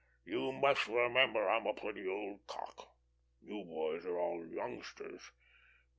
[0.25, 2.89] You must remember I'm a pretty old cock.
[3.39, 5.21] You boys are all youngsters.